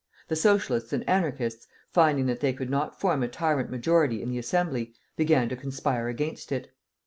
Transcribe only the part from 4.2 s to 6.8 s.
in the Assembly, began to conspire against it.